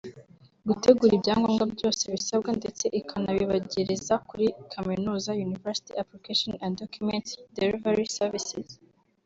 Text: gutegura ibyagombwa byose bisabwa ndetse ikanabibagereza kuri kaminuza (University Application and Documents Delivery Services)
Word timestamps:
gutegura 0.67 1.11
ibyagombwa 1.15 1.63
byose 1.75 2.03
bisabwa 2.15 2.51
ndetse 2.59 2.85
ikanabibagereza 2.99 4.13
kuri 4.27 4.47
kaminuza 4.73 5.39
(University 5.47 5.91
Application 6.03 6.51
and 6.63 6.73
Documents 6.81 7.31
Delivery 7.57 8.05
Services) 8.19 8.67